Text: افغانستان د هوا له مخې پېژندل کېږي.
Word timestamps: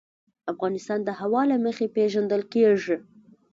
افغانستان 0.53 0.99
د 1.03 1.09
هوا 1.19 1.41
له 1.51 1.57
مخې 1.65 1.85
پېژندل 1.95 2.41
کېږي. 2.53 2.95